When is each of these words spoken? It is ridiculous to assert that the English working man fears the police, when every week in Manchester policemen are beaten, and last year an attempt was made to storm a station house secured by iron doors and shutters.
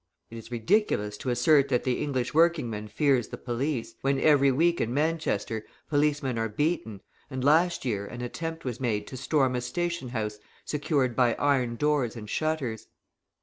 It 0.31 0.37
is 0.39 0.49
ridiculous 0.51 1.15
to 1.17 1.29
assert 1.29 1.67
that 1.67 1.83
the 1.83 2.01
English 2.01 2.33
working 2.33 2.71
man 2.71 2.87
fears 2.87 3.27
the 3.27 3.37
police, 3.37 3.93
when 4.01 4.19
every 4.19 4.51
week 4.51 4.81
in 4.81 4.91
Manchester 4.91 5.63
policemen 5.91 6.39
are 6.39 6.49
beaten, 6.49 7.01
and 7.29 7.43
last 7.43 7.85
year 7.85 8.07
an 8.07 8.21
attempt 8.23 8.65
was 8.65 8.79
made 8.79 9.05
to 9.05 9.15
storm 9.15 9.55
a 9.55 9.61
station 9.61 10.09
house 10.09 10.39
secured 10.65 11.15
by 11.15 11.35
iron 11.35 11.75
doors 11.75 12.15
and 12.15 12.31
shutters. 12.31 12.87